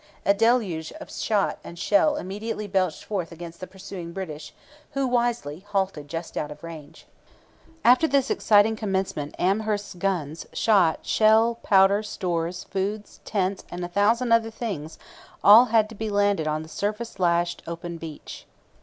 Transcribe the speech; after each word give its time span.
A 0.25 0.33
deluge 0.33 0.91
of 0.93 1.11
shot 1.11 1.59
and 1.63 1.77
shell 1.77 2.15
immediately 2.15 2.65
belched 2.65 3.03
forth 3.05 3.31
against 3.31 3.59
the 3.59 3.67
pursuing 3.67 4.13
British, 4.13 4.51
who 4.93 5.05
wisely 5.05 5.59
halted 5.59 6.07
just 6.07 6.35
out 6.35 6.49
of 6.49 6.63
range. 6.63 7.05
After 7.85 8.07
this 8.07 8.31
exciting 8.31 8.75
commencement 8.75 9.35
Amherst's 9.37 9.93
guns, 9.93 10.47
shot, 10.53 11.05
shell, 11.05 11.59
powder, 11.61 12.01
stores, 12.01 12.63
food, 12.63 13.03
tents, 13.25 13.63
and 13.69 13.85
a 13.85 13.87
thousand 13.87 14.31
other 14.31 14.49
things 14.49 14.97
had 15.43 15.47
all 15.47 15.67
to 15.83 15.93
be 15.93 16.09
landed 16.09 16.47
on 16.47 16.63
the 16.63 16.67
surf 16.67 17.19
lashed, 17.19 17.61
open 17.67 17.99
beach. 17.99 18.47